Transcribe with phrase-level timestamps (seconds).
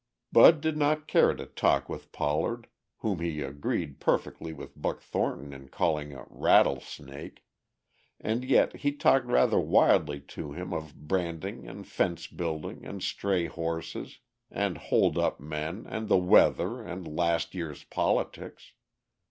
[0.31, 2.65] Bud did not care to talk with Pollard,
[3.01, 7.43] whom he agreed perfectly with Buck Thornton in calling a rattlesnake,
[8.19, 13.45] and yet he talked rather wildly to him of branding and fence building and stray
[13.45, 14.17] horses
[14.49, 18.73] and hold up men and the weather and last year's politics.